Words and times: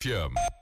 Firm. 0.00 0.57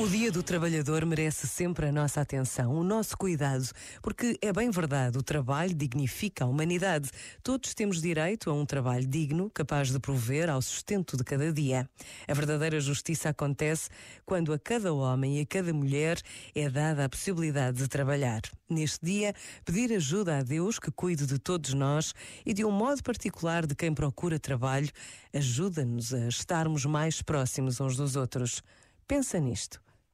O 0.00 0.08
Dia 0.08 0.32
do 0.32 0.42
Trabalhador 0.42 1.04
merece 1.04 1.46
sempre 1.46 1.88
a 1.88 1.92
nossa 1.92 2.22
atenção, 2.22 2.72
o 2.72 2.82
nosso 2.82 3.14
cuidado, 3.18 3.68
porque 4.00 4.38
é 4.40 4.50
bem 4.50 4.70
verdade, 4.70 5.18
o 5.18 5.22
trabalho 5.22 5.74
dignifica 5.74 6.42
a 6.42 6.46
humanidade. 6.46 7.10
Todos 7.42 7.74
temos 7.74 8.00
direito 8.00 8.48
a 8.48 8.54
um 8.54 8.64
trabalho 8.64 9.06
digno, 9.06 9.50
capaz 9.50 9.92
de 9.92 10.00
prover 10.00 10.48
ao 10.48 10.62
sustento 10.62 11.18
de 11.18 11.22
cada 11.22 11.52
dia. 11.52 11.86
A 12.26 12.32
verdadeira 12.32 12.80
justiça 12.80 13.28
acontece 13.28 13.90
quando 14.24 14.54
a 14.54 14.58
cada 14.58 14.90
homem 14.94 15.36
e 15.36 15.42
a 15.42 15.46
cada 15.46 15.70
mulher 15.70 16.18
é 16.54 16.70
dada 16.70 17.04
a 17.04 17.08
possibilidade 17.10 17.76
de 17.76 17.86
trabalhar. 17.86 18.40
Neste 18.70 19.04
dia, 19.04 19.34
pedir 19.66 19.92
ajuda 19.92 20.38
a 20.38 20.42
Deus 20.42 20.78
que 20.78 20.90
cuide 20.90 21.26
de 21.26 21.38
todos 21.38 21.74
nós 21.74 22.14
e 22.46 22.54
de 22.54 22.64
um 22.64 22.70
modo 22.70 23.02
particular 23.02 23.66
de 23.66 23.74
quem 23.74 23.92
procura 23.92 24.38
trabalho, 24.38 24.88
ajuda-nos 25.30 26.14
a 26.14 26.26
estarmos 26.26 26.86
mais 26.86 27.20
próximos 27.20 27.82
uns 27.82 27.98
dos 27.98 28.16
outros. 28.16 28.62
Pensa 29.06 29.38
nisto 29.38 29.78